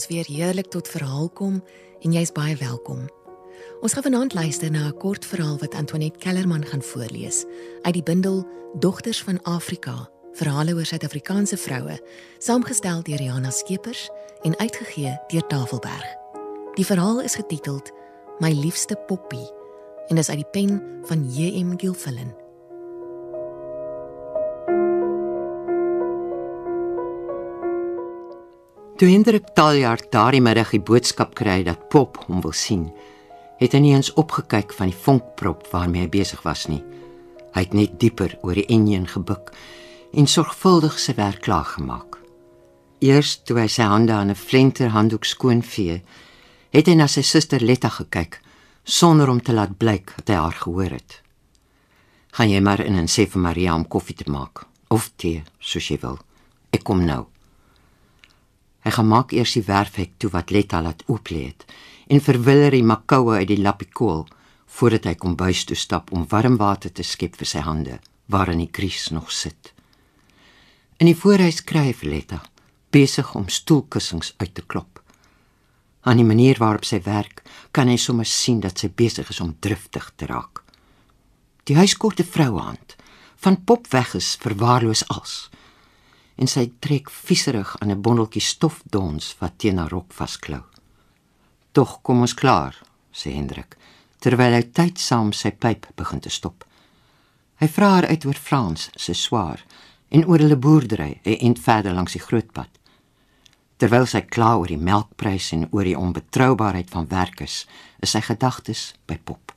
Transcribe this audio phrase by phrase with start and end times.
[0.00, 1.58] ons weer heerlik tot verhaal kom
[2.00, 3.02] en jy's baie welkom.
[3.84, 7.44] Ons gaan vanaand luister na 'n kort verhaal wat Antoinette Kellerman gaan voorlees
[7.82, 8.46] uit die bundel
[8.78, 12.00] Dogters van Afrika, verhale oor Suid-Afrikaanse vroue,
[12.38, 14.08] saamgestel deur Riana Skeepers
[14.42, 16.16] en uitgegee deur Tafelberg.
[16.74, 17.90] Die verhaal is getiteld
[18.38, 19.50] My liefste poppie
[20.08, 21.76] en is uit die pen van J.M.
[21.76, 22.34] Gilfillan.
[29.00, 32.82] Toe Hendrik Taljaard daardie middag die boodskap kry dat Pop hom wil sien,
[33.56, 36.82] het hy nie eens opgekyk van die vonkprop waarmee hy besig was nie.
[37.54, 39.54] Hy het net dieper oor die enjin gebuk
[40.12, 42.18] en sorgvuldig sy werk klaar gemaak.
[43.00, 46.02] Eers toe hy sy hande aan 'n flenter handdoek skoonvee,
[46.68, 48.42] het hy na sy suster Letta gekyk
[48.84, 51.22] sonder om te laat blyk dat hy haar gehoor het.
[52.36, 55.88] "Gaan jy maar in en sê vir Maria om koffie te maak of tee, soos
[55.88, 56.18] jy wil.
[56.70, 57.30] Ek kom nou."
[58.84, 61.66] Hy gemaak eers die werfhek toe wat Letta laat oop lê het
[62.10, 64.24] en verwiller die makoue uit die lappie kool
[64.76, 67.98] voordat hy kom buis toe stap om warm water te skep vir sy hande
[68.30, 69.74] waarin die kries nog sit.
[71.00, 72.40] In die voorhuis skryf Letta
[72.90, 74.98] besig om stoelkussings uit te klop.
[76.02, 79.54] Aan die manier waarop sy werk, kan hy sommer sien dat sy besig is om
[79.60, 80.62] driftig te raak.
[81.68, 82.96] Die huiskorte vrouehand
[83.40, 85.50] van pop weg is verwaarloos als
[86.40, 90.62] en sy trek vieserig aan 'n bondeltjie stofdons wat teen haar rok vasklou.
[91.72, 92.82] "Tog kom ons klaar,"
[93.12, 93.76] sê Hendrik,
[94.18, 96.64] terwyl hy tydsaam sy pyp begin te stop.
[97.56, 99.64] Hy vra haar uit oor Frans se swaar
[100.08, 102.68] en oor hulle boerdery 'n ent verder langs die grootpad.
[103.76, 107.66] Terwyl sy kla oor die melkpryse en oor die onbetroubaarheid van werkers,
[108.00, 109.52] is sy gedagtes by Pop.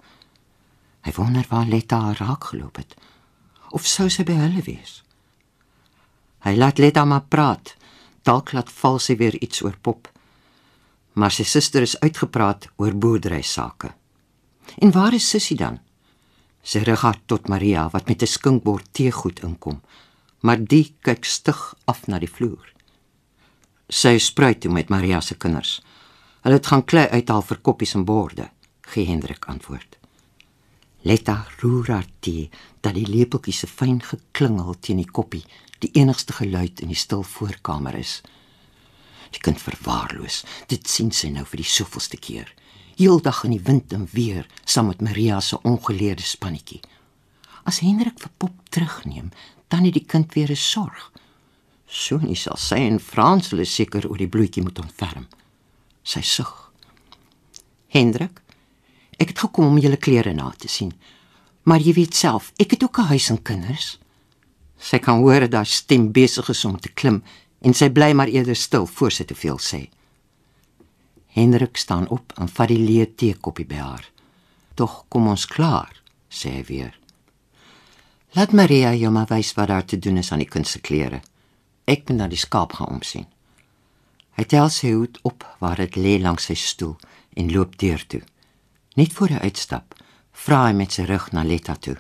[1.01, 2.95] Hy wonder waar Letta haar raakgeloop het.
[3.71, 5.02] Of sou sy by hulle wees?
[6.43, 7.75] Hy laat Letta maar praat.
[8.23, 10.09] Dalk laat val sy weer iets oor pop.
[11.13, 13.93] Maar sy suster is uitgepraat oor boerdery sake.
[14.81, 15.79] En waar is Sissie dan?
[16.63, 19.81] Sy rig haar tot Maria wat met 'n skinkbord teegoed inkom,
[20.39, 22.73] maar die kyk stig af na die vloer.
[23.89, 25.81] Sy spruit toe met Maria se kinders.
[26.41, 28.49] Hulle het gaan klei uithaal vir koppies en borde,
[28.81, 30.02] gee Hendrik antwoord.
[31.03, 32.49] Letta roer haar tee
[32.81, 35.43] dat die lepeltjies se fyn geklingel teen die koppie
[35.83, 38.21] die enigste geluid in die stil voorkamer is.
[39.35, 40.43] Die kind verwaarloos.
[40.71, 42.47] Dit sien sy nou vir die soveelste keer.
[42.95, 46.79] Heeldag in die wind en weer saam met Maria se ongeleerde spannetjie.
[47.67, 49.31] As Hendrik vir Pop terugneem,
[49.67, 51.11] dan het die kind weer 'n sorg.
[51.87, 55.27] So nie sal sy en Frans hulle seker oor die bloetjie moet ontferm.
[56.03, 56.71] Sy sug.
[57.87, 58.42] Hendrik,
[59.23, 60.91] ek het gekom om julle klere na te sien.
[61.63, 63.99] Maar jy weet self, ek het ook 'n huis en kinders.
[64.77, 67.23] Sy kan hoor dat haar stem besig is om te klim
[67.61, 69.89] en sy bly maar eerder stil voor sy te veel sê.
[71.27, 74.11] Hendrik staan op en vat die leë teekoppie by haar.
[74.75, 76.99] "Tog kom ons klaar," sê hy weer.
[78.35, 81.21] "Laat Maria jou maar wys wat daar te doen is aan die kunsteklere.
[81.85, 83.25] Ek moet na die skaap gaan omsien."
[84.33, 86.97] Hy tel sy hoed op waar dit lê langs sy stoel
[87.33, 88.21] en loop deur toe.
[88.93, 89.95] Net voor hy uitstap,
[90.31, 91.97] vra hy met sy rug na Letta toe.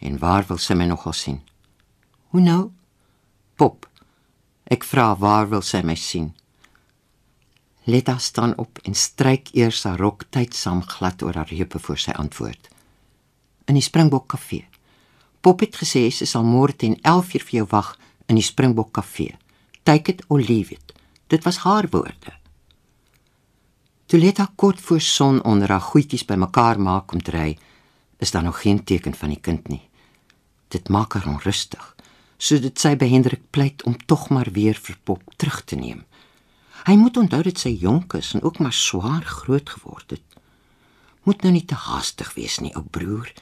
[0.00, 1.42] "En waar wil sy my nogal sien?"
[2.28, 2.70] Hoe nou?
[3.54, 3.86] Pop.
[4.64, 6.34] Ek vra waar wil sy my sien?
[7.84, 12.10] Letta staan op en stryk eers haar rok tydsaam glad oor haar heupe voor sy
[12.10, 12.68] antwoord.
[13.64, 14.66] In die Springbok kafee.
[15.40, 19.36] Pop het gesê sy sal môre teen 11:00 vir jou wag in die Springbok kafee.
[19.82, 20.92] Take it or leave it.
[21.26, 22.32] Dit was haar woorde.
[24.06, 27.58] Toe Letta kort voor son onder haar goedjies bymekaar maak om te ry,
[28.18, 29.82] is daar nog geen teken van die kind nie.
[30.68, 31.94] Dit maak haar onrustig
[32.38, 36.02] sodat sy by Hendrik pleit om tog maar weer vir Pop terug te neem.
[36.84, 40.36] Hy moet onthou dat sy jonk is en ook maar swaar groot geword het.
[41.24, 43.32] Moet nou nie te haastig wees nie, ou broer.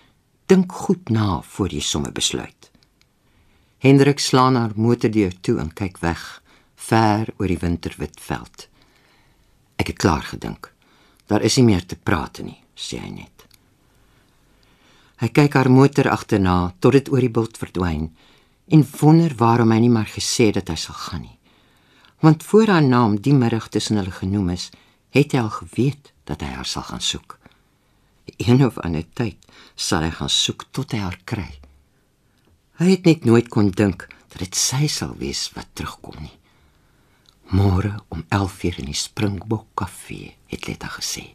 [0.47, 2.71] Dink goed na voor jy sommer besluit.
[3.83, 6.23] Hendrik slaan haar motordeur toe en kyk weg,
[6.77, 8.69] ver oor die winterwit veld.
[9.77, 10.71] Ek het klaar gedink.
[11.27, 13.47] Daar is nie meer te praat nie, sê hy net.
[15.23, 18.11] Hy kyk haar motor agterna tot dit oor die bult verdwyn
[18.75, 21.39] en wonder waarom hy nie maar gesê het dat hy sal gaan nie.
[22.25, 24.71] Want voor haar naam die middag tussen hulle genoem is,
[25.15, 27.39] het hy al geweet dat hy haar sal gaan soek.
[28.41, 29.39] Een of ander tyd
[29.77, 31.51] sal hy gaan soek tot hy haar kry.
[32.81, 36.33] Hy het net nooit kon dink dat dit sy sal wees wat terugkom nie.
[37.53, 41.35] Môre om 11:00 in die Springbok kafee, het Letta gesê.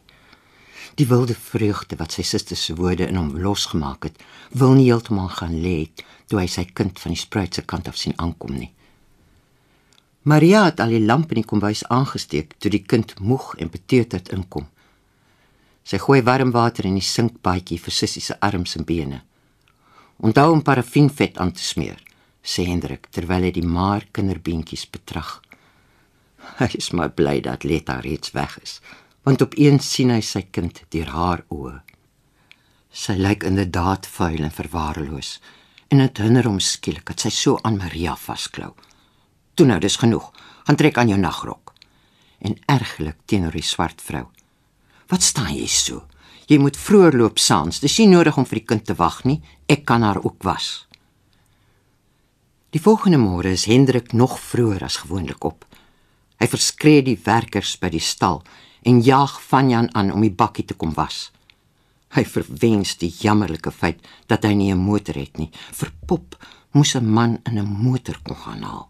[0.94, 4.18] Die wilde vreugde wat sy suster se woorde in hom losgemaak het,
[4.50, 5.88] wil nie heeltemal gaan lê
[6.26, 8.72] toe hy sy kind van die spruitse kant af sien aankom nie.
[10.22, 14.28] Maria het al die lamp in die kombuis aangesteek toe die kind moeg en beteuterd
[14.34, 14.66] inkom.
[15.84, 19.22] Sy gooi warm water in die sinkbaadjie vir Sissie se arms en bene.
[20.20, 22.02] Onthou om parafienvet aan te smeer,
[22.42, 25.40] sê Hendrik terwyl hy die maar kinderbeentjies betrag.
[26.58, 28.80] Hy is maar bly dat Letta reeds weg is,
[29.24, 31.80] want opeens sien hy sy kind deur haar oë.
[32.90, 35.38] Sy lyk inderdaad vuil en verwaarloos
[35.90, 38.70] en dit hinder hom skielik dat sy so aan Maria vasklou.
[39.58, 40.28] Toe nou, dis genoeg.
[40.66, 41.74] Gaan trek aan jou nagrok.
[42.46, 44.28] En erglik teenoor die swart vrou.
[45.10, 46.04] Wat staan jy so?
[46.50, 47.82] Jy moet vroeër loop saans.
[47.82, 49.40] Dis nie nodig om vir die kind te wag nie.
[49.70, 50.86] Ek kan haar ook was.
[52.70, 55.66] Die volgende môre is Hendrik nog vroeër as gewoonlik op.
[56.40, 58.40] Hy verskree die werkers by die stal
[58.88, 61.28] en jaag Vanjan aan om die bakkie te kom was.
[62.16, 65.50] Hy verwens die jammerlike feit dat hy nie 'n motor het nie.
[65.72, 66.36] Vir pop
[66.72, 68.88] moes 'n man in 'n motor kon gaan haal.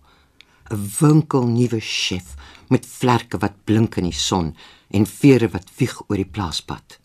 [0.70, 2.36] 'n Winkelnuwe chef
[2.68, 4.54] met vlerke wat blink in die son
[4.90, 6.98] en vere wat vlieg oor die plaaspad.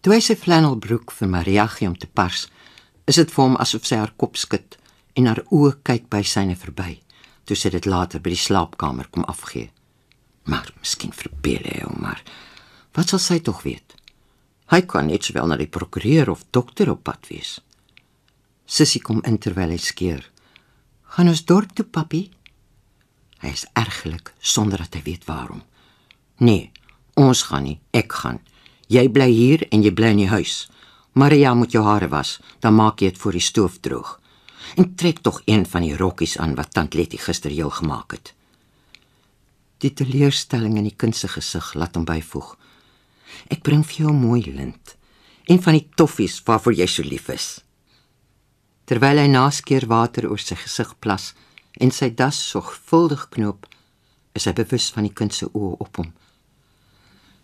[0.00, 2.48] Toe hy sy flanelbroek vir Maria gee om te pas,
[3.06, 4.76] is dit vir hom asof sy haar kop skud
[5.14, 7.00] en haar oë kyk by syne verby.
[7.52, 9.66] Toe sy dit later by die slaapkamer kom afgee.
[10.48, 12.22] Maar miskien verbeel hy hom maar.
[12.96, 13.92] Wat sal sy tog weet?
[14.72, 17.58] Hy kan net sowel na die prokureur of dokter op pad wees.
[18.64, 20.24] Sissie kom in terwyl hy skeer.
[21.12, 22.30] "Gaan ons dorp toe, papi?"
[23.42, 25.62] Hy is ergelik sonder dat hy weet waarom.
[26.38, 26.72] "Nee,
[27.16, 28.40] ons gaan nie, ek gaan.
[28.88, 30.70] Jy bly hier en jy bly in die huis.
[31.12, 34.21] Maria moet jou hare was, dan maak jy dit voor die stoof droog.
[34.76, 38.34] En trek tog een van die rokkies aan wat tant Letty gister jou gemaak het."
[39.78, 42.56] Die teleurstelling in die kind se gesig laat hom byvoeg.
[43.50, 44.96] Ek bring vir jou 'n mooi lint
[45.44, 47.60] en van die toffies waarvoor jy so lief is.
[48.84, 51.34] Terwyl hy naskeer water oor sy gesig plas
[51.80, 53.66] en sy das sorgvuldig knoop,
[54.32, 56.12] is hy bewus van die kind se oë op hom.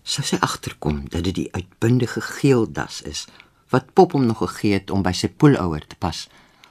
[0.03, 3.26] Sou sy agterkom dat dit die uitbundige geel das is
[3.69, 6.23] wat Pop hom nog gegee het om by sy poelouer te pas,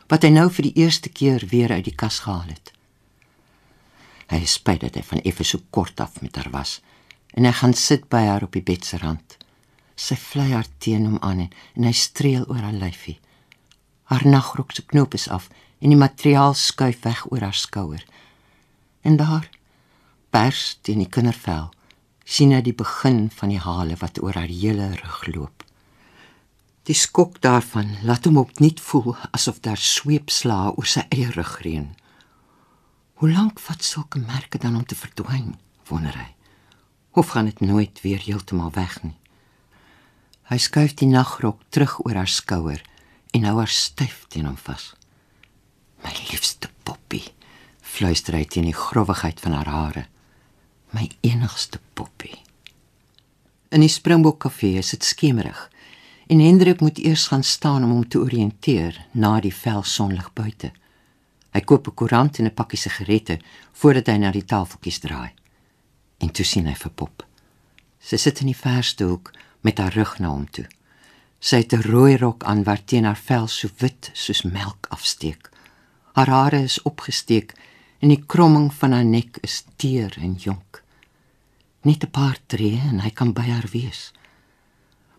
[0.08, 2.72] wat hy nou vir die eerste keer weer uit die kas gehaal het.
[4.32, 6.80] Hy is spyt dat hy van effe so kort af met haar was
[7.38, 9.38] en hy gaan sit by haar op die bed se rand.
[9.98, 13.18] Sy vlei haar teen hom aan en, en hy streel oor haar lyfie.
[14.10, 15.50] Haar nagrok se knoop is af
[15.84, 18.04] en die materiaal skuif weg oor haar skouer.
[19.06, 19.50] En daar,
[20.34, 21.70] pers teen die kindervel,
[22.26, 25.67] sien hy die begin van die hale wat oor haar hele rug loop.
[26.88, 31.90] Die skok daarvan laat hom opnuut voel asof daar sweepslae oor sy eie rug reën.
[33.20, 35.58] Hoe lank vat sulke merke dan om te verdwyn,
[35.90, 36.32] wonder hy
[37.18, 39.16] of gaan dit nooit weer heeltemal weg nie.
[40.52, 42.84] Hy skuif die nagrok terug oor haar skouer
[43.34, 44.92] en hou haar styf teen hom vas.
[46.06, 47.24] My liefste poppie,
[47.82, 50.04] fluister hy teen die growwigheid van haar hare.
[50.94, 52.38] My enigste poppie.
[53.74, 55.66] In die Springbok kafee is dit skemerig
[56.28, 60.72] en Hendrik moet eers gaan staan om hom te orienteer na die vel sonlig buite.
[61.54, 63.40] Hy koop 'n koerant en 'n pakkie sigarette
[63.72, 65.32] voordat hy na die tafeltjies draai
[66.18, 67.24] en toe sien hy vir Pop.
[68.00, 69.32] Sy sit in die verste hoek
[69.62, 70.66] met haar rug na hom toe.
[71.40, 75.50] Sy het 'n rooi rok aan waarteen haar vel so wit soos melk afsteek.
[76.14, 77.54] Haar hare is opgesteek
[78.02, 80.84] en die kromming van haar nek is teer en jonk.
[81.84, 84.12] Net 'n paar tree en hy kan by haar wees.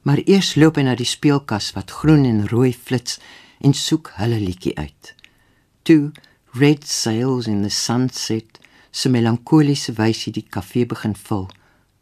[0.08, 3.18] Maar eers loop hy na die speelkas wat groen en rooi flits
[3.60, 5.10] en soek hulle liedjie uit.
[5.84, 6.14] Two
[6.56, 8.56] red sails in the sunset
[8.90, 11.44] se melankoliese wysie die kafee begin vul,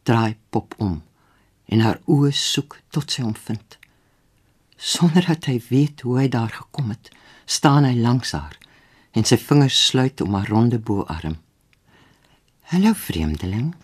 [0.06, 1.00] draai pop om
[1.66, 3.74] en haar oë soek tot sy hom vind.
[4.78, 7.10] Sonder dat hy weet hoe hy daar gekom het,
[7.42, 8.54] staan hy langs haar
[9.18, 11.40] en sy vingers sluit om haar ronde boarm.
[12.70, 13.74] "Hallo vreemdeling."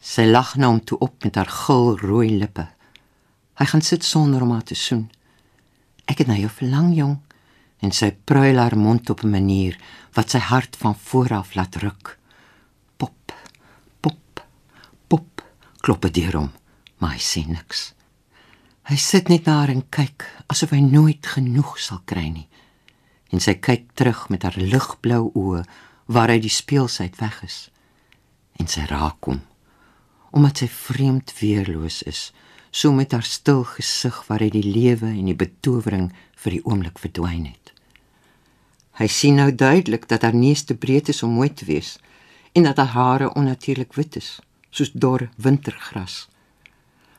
[0.00, 2.68] Sy lag na hom toe op met haar gul rooi lippe.
[3.58, 5.10] Hy gaan sit sonder om haar te soen.
[6.06, 7.18] "Ek het na jou verlang, jong."
[7.80, 9.78] En sy pruil haar mond op 'n manier
[10.12, 12.18] wat sy hart van vooraf laat ruk
[15.88, 16.50] klop dit deur hom,
[17.00, 17.92] maar hy sê niks.
[18.88, 22.44] Hy sit net daar en kyk asof hy nooit genoeg sal kry nie.
[23.32, 25.62] En sy kyk terug met haar ligblou oë
[26.12, 27.56] waar hy die speelsheid weg is.
[28.60, 29.44] En sy raak hom
[30.28, 32.18] omdat sy vreemd weerloos is,
[32.70, 36.10] so met haar stil gesig waar hy die lewe en die betowering
[36.42, 37.72] vir die oomblik verdwyn het.
[38.98, 41.96] Hy sien nou duidelik dat haar neus te breed is om mooi te wees
[42.52, 44.38] en dat haar hare onnatuurlik wit is
[44.70, 46.26] soos dor wintergras.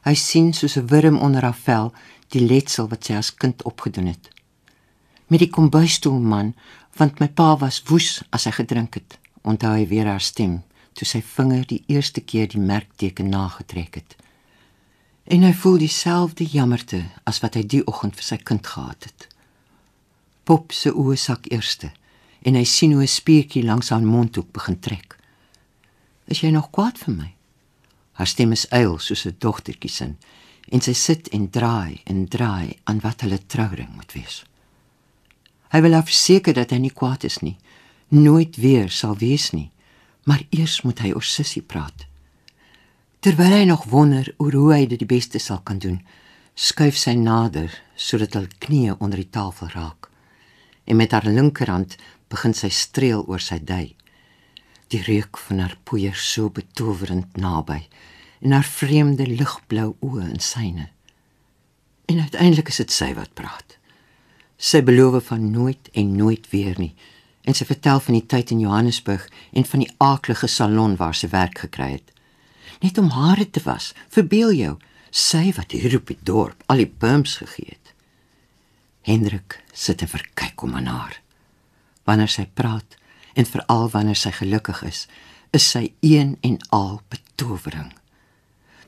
[0.06, 1.94] Hy sien soos 'n wurm onder haar vel
[2.30, 4.30] die letsel wat sy as kind opgedoen het.
[5.28, 6.54] Met die kombuisstoel man,
[6.98, 10.64] want my pa was woes as hy gedrink het, onthou hy weer haar stem
[10.94, 14.16] toe sy vinger die eerste keer die merkteken nagetrek het.
[15.30, 19.28] En hy voel dieselfde jammerte as wat hy die oggend vir sy kind gehad het.
[20.42, 21.92] Pop se oë sak eerste
[22.42, 25.18] en hy sien hoe 'n spiertjie langs haar mondhoek begin trek.
[26.26, 27.34] "Is jy nog kwaad vir my?"
[28.14, 30.16] Haar stem is eil soos 'n dogtertjie se
[30.72, 34.44] en sy sit en draai en draai aan wat hulle trouring moet wees.
[35.70, 37.58] Hy wil afseker dat hy nie kwaad is nie,
[38.08, 39.72] nooit weer sal wees nie,
[40.26, 42.09] maar eers moet hy oor Sissie praat.
[43.20, 45.98] Terwyl hy nog wonder oor hoe hy dit die beste sal kan doen,
[46.56, 50.08] skuif sy nader sodat hy knieë onder die tafel raak.
[50.88, 51.98] En met haar linkerhand
[52.32, 53.90] begin sy streel oor sy dui.
[54.88, 57.82] Die reuk van haar poeier so betowerend naby
[58.40, 60.86] en haar vreemde ligblou oë in syne.
[62.08, 63.76] En uiteindelik is dit sy wat praat.
[64.56, 66.94] Sy beloof van nooit en nooit weer nie
[67.44, 71.28] en sy vertel van die tyd in Johannesburg en van die aaklige salon waar sy
[71.36, 72.16] werk gekry het.
[72.80, 74.76] Net om hare te was, verbeel jou,
[75.12, 77.94] sy wat hier op die dorp al die pumps gegee het.
[79.08, 81.20] Hendrik sit en verkyk om aan haar
[82.10, 82.96] wanneer sy praat
[83.38, 85.04] en veral wanneer sy gelukkig is,
[85.54, 87.92] is sy een en al betowering.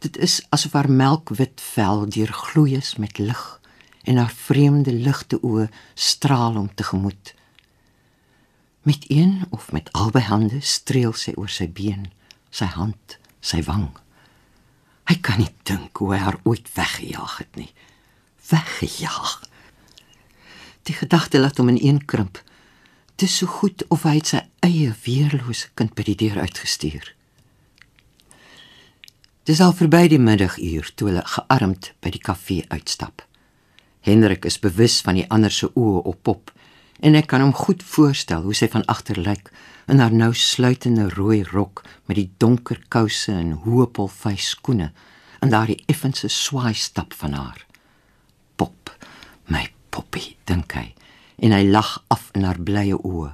[0.01, 3.43] Dit is asof haar melkwit vel deurgloei is met lig
[4.09, 7.35] en haar vreemde ligte oë straal om tegemoet.
[8.89, 12.07] Met een of met albei hande streel sy oor sy been,
[12.49, 13.89] sy hand, sy wang.
[15.09, 17.71] Hy kan nie dink hoe hy haar ooit weggejaag het nie.
[18.49, 19.41] Weggejaag.
[20.87, 22.41] Die gedagte laat hom in een krimp
[23.21, 27.11] dis so goed of hy sy eie weerlose kind by die deur uitgestuur.
[29.45, 33.21] Dis al verby die middaguur toe hulle gearmd by die kafee uitstap.
[34.05, 36.53] Hendrik is bewus van die ander se oë op pop
[37.01, 39.49] en ek kan hom goed voorstel hoe sy van agter lyk
[39.91, 44.91] in haar nou sluitende rooi rok met die donker kouse en hoë polvy skoene
[45.41, 47.65] en daardie effense swaai stap van haar.
[48.55, 48.93] Pop,
[49.49, 50.91] my poppie, dink hy
[51.41, 53.31] en hy lag af in haar blye oë.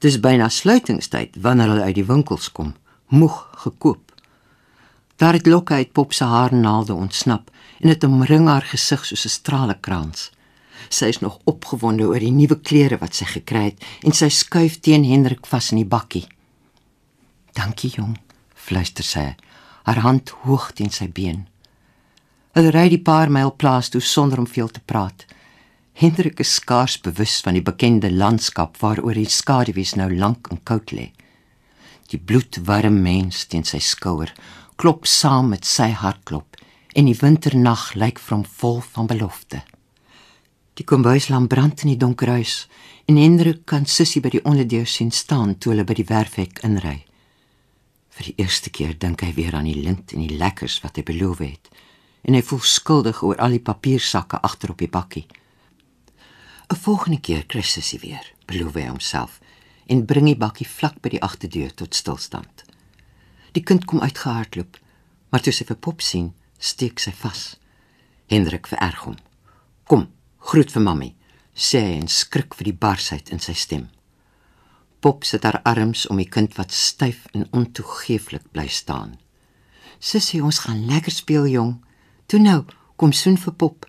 [0.00, 2.72] Dis byna sluitingstyd wanneer hulle uit die winkels kom,
[3.12, 4.14] moeg gekoop.
[5.18, 7.50] Daar het lokke uit pop se haarnaalde ontsnap
[7.82, 10.30] en dit omring haar gesig soos 'n stralekrans.
[10.90, 14.80] Sy is nog opgewonde oor die nuwe klere wat sy gekry het en sy skuif
[14.80, 16.26] teen Hendrik vas in die bakkie.
[17.54, 18.18] "Dankie jong,"
[18.54, 19.36] fluister sy,
[19.84, 21.46] haar hand hoog teen sy been.
[22.54, 25.26] Hulle ry die paar myl plaas toe sonder om veel te praat.
[25.92, 30.92] Hendrik is skaars bewus van die bekende landskap waaroor die skaduwees nou lank en koud
[30.92, 31.12] lê.
[32.08, 34.32] Die bloedwarm mens teen sy skouer
[34.78, 36.56] klop saam met sy hartklop
[36.94, 39.62] en die winternag lyk vir hom vol van belofte.
[40.78, 42.68] Die kombuislamp brand in die donker huis
[43.10, 47.00] en Hendrik kan Sissie by die onderdeur sien staan toe hulle by die werfhek inry.
[48.14, 51.02] Vir die eerste keer dink hy weer aan die lint en die lekkers wat hy
[51.08, 51.70] beloof het
[52.22, 55.24] en hy voel skuldig oor al die papiersakke agter op die bakkie.
[56.70, 59.40] 'n Volgende keer kry Sissie weer, beloof hy homself
[59.86, 62.62] en bring die bakkie vlak by die agterdeur tot stilstand.
[63.52, 64.78] Die kind kom uitgehardloop,
[65.30, 67.56] maar toe sy vir Pop sien, steek sy vas.
[68.26, 69.16] Hendrik vererg hom.
[69.84, 70.06] "Kom,
[70.48, 71.14] groet vir mammie,"
[71.54, 73.88] sê hy en skrik vir die barsheid in sy stem.
[75.00, 79.18] Pop sit haar arms om die kind wat styf en ontoegeeflik bly staan.
[80.00, 81.84] "Sissie, ons gaan lekker speel, jong.
[82.26, 82.64] Toe nou,
[82.96, 83.86] kom soen vir Pop."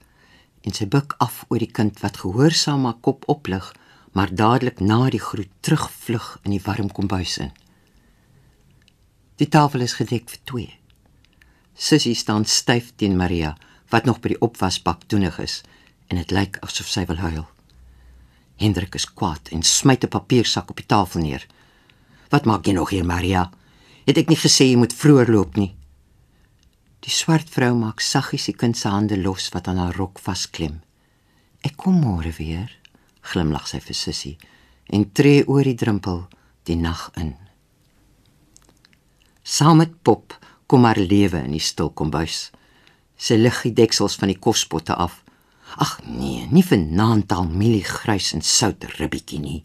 [0.62, 3.66] en sy buik af oor die kind wat gehoorsaam haar kop oplig,
[4.14, 7.52] maar dadelik na die groet terugvlug in die warm kombuis in.
[9.40, 10.72] Die tafel is gedek vir twee.
[11.80, 13.56] Sissie staan styf teen Maria
[13.90, 15.62] wat nog by die opwasbak toenig is
[16.10, 17.46] en dit lyk asof sy wil huil.
[18.60, 21.46] Hendrik is kwaad en smyt 'n papiersak op die tafel neer.
[22.30, 23.52] "Wat maak jy nog hier, Maria?
[24.06, 25.76] Het ek nie gesê jy moet vroeër loop nie?"
[27.00, 30.82] Die swart vrou maak saggies die kind se hande los wat aan haar rok vasklem.
[31.64, 32.70] "Ek kom môre weer,"
[33.22, 34.38] glimlag sy vir Sissie
[34.90, 36.28] en tree oor die drempel
[36.64, 37.36] die nag in.
[39.44, 40.36] Saam met Pop
[40.68, 42.50] kom haar lewe in die stil kombuis.
[43.18, 45.24] Sy lig die deksels van die kospotte af.
[45.78, 49.64] Ag nee, nie vanaand al mieliegrys en sout ribbietjie nie.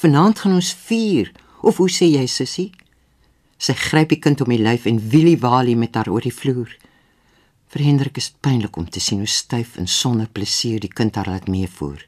[0.00, 1.30] Vanaand gaan ons vier.
[1.62, 2.72] Of hoe sê jy, Sissie?
[3.58, 6.72] Sy gryp die kind om die lyf en wielie walie met haar oor die vloer.
[7.72, 11.30] Vir Hendrik is pynlik om te sien hoe styf en sonder plesier die kind haar
[11.30, 12.04] laat meevoer.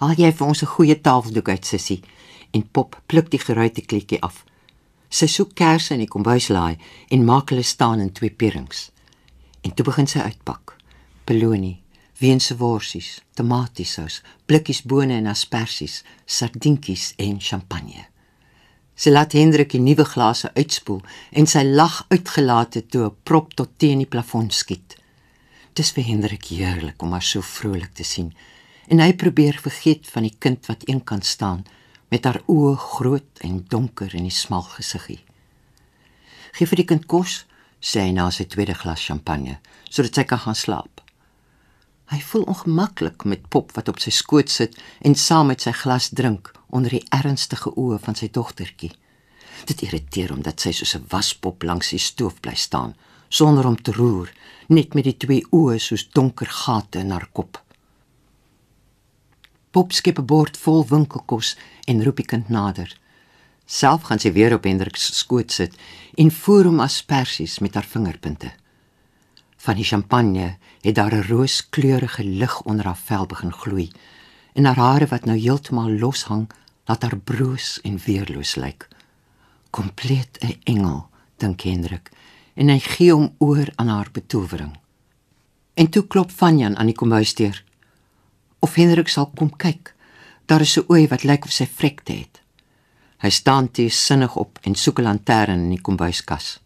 [0.00, 2.02] "Haal jy vir ons 'n goeie tafeldoek uit, sussie?"
[2.52, 4.44] En Pop pluk die geruite kletjie af.
[5.10, 6.78] Sy soek kersse in die kombuislaai
[7.10, 8.90] en maak hulle staan in twee pierings.
[9.62, 10.76] En toe begin sy uitpak.
[11.24, 11.80] Pelonie,
[12.18, 18.06] weense worsies, tomatiesous, blikkies bone en asperges, sardientjies en champagne.
[18.96, 21.02] Sy laat Hendrik die nuwe glase uitspoel
[21.36, 24.96] en sy lag uitgelaat het toe 'n prop tot teen die plafon skiet.
[25.74, 28.32] Dis vir Hendrik heerlik om haar so vrolik te sien
[28.88, 31.64] en hy probeer vergeet van die kind wat eenkant staan
[32.08, 35.24] met haar oë groot en donker in die smal gesiggie.
[36.52, 37.44] "Gee vir die kind kos,"
[37.80, 39.58] sê hy na sy tweede glas champagne,
[39.90, 41.05] sodat sy kan gaan slaap.
[42.06, 46.08] Hy voel ongemaklik met Pop wat op sy skoot sit en saam met sy glas
[46.14, 48.92] drink onder die ernstige oë van sy dogtertjie.
[49.66, 52.94] Dit irriteer hom dat sy soos 'n waspop langs die stoof bly staan,
[53.28, 54.30] sonder om te roer,
[54.68, 57.58] net met die twee oë soos donker gate in haar kop.
[59.70, 62.96] Pop skep 'n bord vol winkelkos en roep die kind nader.
[63.66, 65.74] Self gaan sy weer op Hendrik se skoot sit
[66.16, 68.52] en voer hom asperges met haar vingerpunte.
[69.66, 73.90] Van die champagne het daar 'n rooskleurige lig onder haar vel begin gloei
[74.52, 76.50] en haar hare wat nou heeltemal los hang,
[76.84, 78.88] laat haar broos en weerloos lyk.
[79.70, 82.10] Kompleet 'n engel, dink Hendrik,
[82.54, 84.78] en hy gee hom oor aan haar betowering.
[85.74, 87.64] En toe klop Vanjan aan die kombuisdeur.
[88.58, 89.94] Of Hendrik sal kom kyk.
[90.44, 92.42] Daar is 'n ooi wat lyk of sy vrekte het.
[93.16, 96.60] Hy staan te sinnig op en soek 'n lantern in die kombuiskas.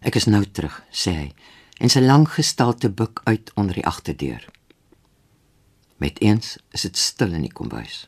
[0.00, 1.34] Ek is nou terug, sê hy
[1.78, 4.44] en sy lang gestalte buk uit onder die agterdeur.
[5.96, 8.06] Met eens is dit stil in die kombuis.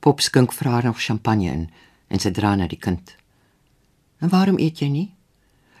[0.00, 1.70] Pop skink vir haar nog champagne in
[2.08, 3.16] en sy dra na die kind.
[4.18, 5.14] "En waarom eet jy nie?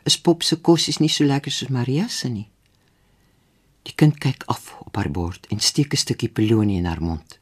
[0.04, 2.50] Is Pop se kos is nie so lekker soos Maria se nie."
[3.82, 7.38] Die kind kyk af op haar bord en steek 'n stukkie pelonie in haar mond.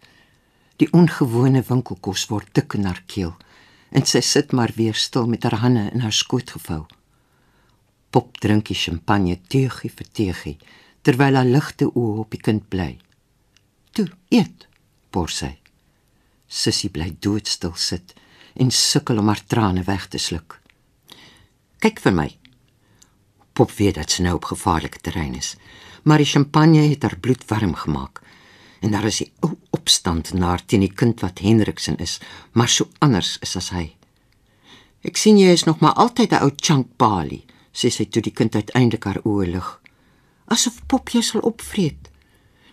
[0.77, 3.37] Die ongewone winkelkos word dik in haar keel
[3.91, 6.87] en sy sit maar weer stil met haar hande in haar skoot gevou.
[8.11, 10.57] Pop drink die champagne teegie vir teegie
[11.03, 12.99] terwyl haar ligte oë op die kind bly.
[13.93, 14.67] "Toe, eet,"
[15.11, 15.59] bors sy.
[16.49, 18.15] Sissie bly doodstil sit
[18.57, 20.61] en sukkel om haar trane weg te sluk.
[21.81, 22.39] "Kyk vir my."
[23.53, 25.57] Pop weet dat sy nou op gevaarlike terrein is,
[26.05, 28.23] maar die champagne het haar bloed warm gemaak
[28.81, 32.21] en daar is 'n ou opstand na teen die kind wat Hendriksen is,
[32.53, 33.97] maar so anders is as hy.
[35.03, 38.33] Ek sien jy is nog maar altyd 'n ou chunk palie sê sy toe die
[38.33, 39.69] kind uiteindelik haar oë lig.
[40.49, 42.11] Asof pop jou sal opvreet.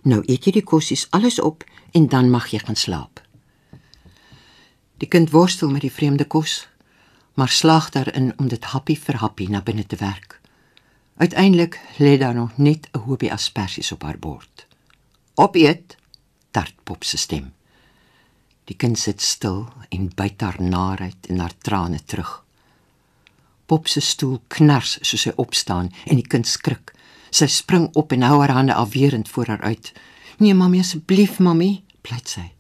[0.04, 3.22] Nou eet jy die kossies alles op en dan mag jy gaan slaap.
[4.98, 6.68] Die kind worstel met die vreemde kos,
[7.36, 10.40] maar slaag daarin om dit happie vir happie na binne te werk.
[11.18, 14.68] Uiteindelik lê daar nog net 'n hoopie asperges op haar bord.
[15.36, 15.98] Opeet,
[16.52, 17.54] tart pop se stem.
[18.64, 22.45] Die kind sit stil en byt haar naait en haar trane terug.
[23.66, 26.94] Pop se stoel knars soos hy opstaan en die kind skrik.
[27.32, 29.94] Sy spring op en hou haar hande afwerend voor haar uit.
[30.38, 32.52] "Nee, mami, asseblief, mami," pleit sy.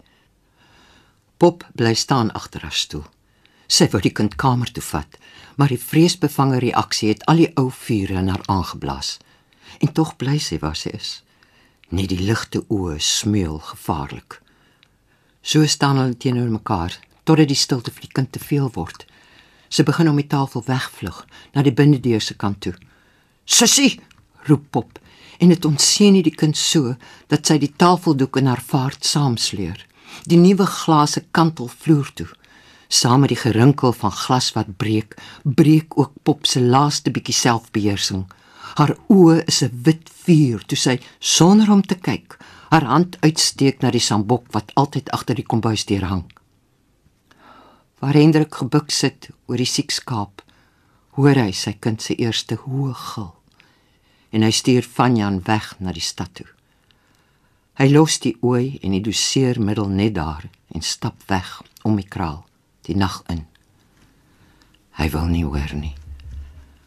[1.37, 3.05] Pop bly staan agter haar stoel.
[3.67, 5.17] Sy wou die kind kamer toe vat,
[5.55, 9.17] maar die vreesbevange reaksie het al die ou vure in haar aangeblaas.
[9.79, 11.23] En tog bly sy waar sy is.
[11.89, 14.41] Net die ligte oë smeul gevaarlik.
[15.41, 19.05] So staan hulle teenoor mekaar totdat die stilte vir die kind te veel word.
[19.75, 22.73] Sy begin om die tafel wegvlug na die binnendeur se kant toe.
[23.43, 23.99] "Sissie!"
[24.47, 24.99] roep Pop
[25.39, 26.95] en dit ontseën die kind so
[27.27, 29.75] dat sy die tafeldoek in haar vaart saamsleur.
[30.23, 32.27] Die nuwe glase kantel vloer toe.
[32.87, 38.23] Saam met die gerinkel van glas wat breek, breek ook Pop se laaste bietjie selfbeheersing.
[38.75, 42.37] Haar oë is 'n wit vuur toe sy sonder om te kyk,
[42.69, 46.34] haar hand uitsteek na die sambok wat altyd agter die kombuisdeur hang
[47.99, 50.41] waar Hendrik gebuk sit oor die siek skaap,
[51.15, 53.31] hoor hy sy kind se eerste hoë gil.
[54.35, 56.49] En hy stuur Vanjan weg na die stad toe.
[57.79, 62.45] Hy los die ooi en die doseermiddel net daar en stap weg om die kraal
[62.87, 63.45] die nag in.
[64.95, 65.95] Hy wil nie hoor nie.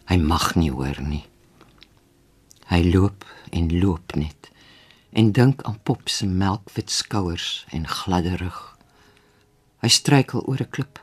[0.08, 1.24] Hy mag nie hoor nie.
[2.68, 4.48] Hy loop en loop net
[5.12, 8.77] en dink aan Pop se melkwit skouers en gladde rug.
[9.82, 10.98] Hy struikel oor 'n klip.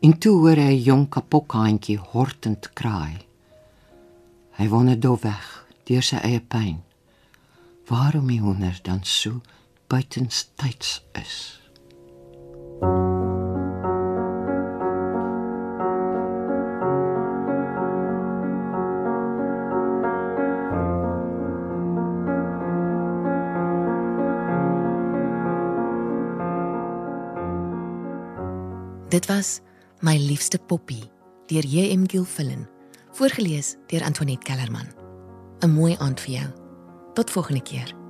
[0.00, 3.26] En toe hoor hy 'n jong kapokhaantjie hortend kraai.
[4.58, 6.82] Hy wonder dof weg deur sy eie pyn.
[7.88, 9.40] Waarom hy honder dan so
[9.88, 11.60] buitens tyds is.
[29.14, 29.60] Dit was
[30.00, 31.04] My liefste poppie
[31.46, 32.02] deur J.M.
[32.10, 32.66] Gilfillan,
[33.12, 34.88] voorgeles deur Antoinette Kellerman.
[35.60, 36.48] 'n Mooi aand vir jou.
[37.14, 38.03] Tot volgende keer.